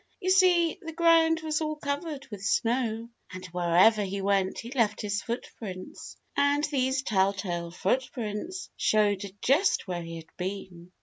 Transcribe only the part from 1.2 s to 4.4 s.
was all covered with snow and wherever he